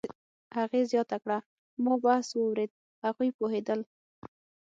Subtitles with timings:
[0.57, 1.37] هغې زیاته کړه:
[1.83, 2.71] "ما بحث واورېد،
[3.05, 3.79] هغوی پوهېدل